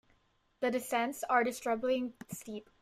[0.61, 2.71] The descent was disturbingly steep.